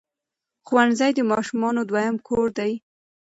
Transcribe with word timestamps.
ښوونځي 0.67 1.11
د 1.15 1.19
ماشومانو 1.31 1.81
دویم 1.89 2.15
کور 2.27 2.47
دی. 2.57 2.71